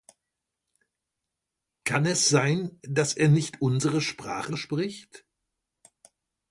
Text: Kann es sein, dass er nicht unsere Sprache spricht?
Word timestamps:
Kann 1.83 2.07
es 2.07 2.27
sein, 2.27 2.79
dass 2.81 3.13
er 3.15 3.29
nicht 3.29 3.61
unsere 3.61 4.01
Sprache 4.01 4.57
spricht? 4.57 5.25